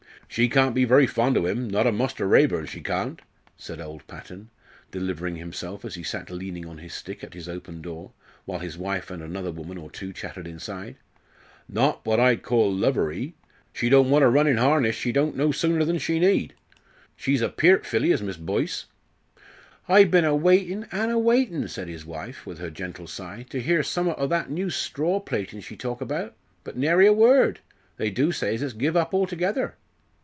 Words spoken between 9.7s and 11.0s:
or two chattered inside.